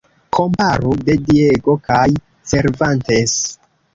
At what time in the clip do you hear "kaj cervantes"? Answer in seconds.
1.89-3.37